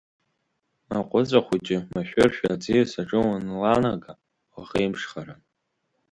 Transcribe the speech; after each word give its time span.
Аҟәыҵәа 0.97 1.39
хәыҷы, 1.45 1.77
машәыршәа 1.93 2.47
аӡиас 2.53 2.91
аҿы 3.01 3.19
уанланага, 3.25 4.13
уаӷеимшхаран… 4.53 5.41